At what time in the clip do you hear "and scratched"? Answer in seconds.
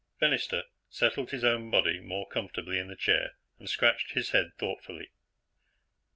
3.59-4.13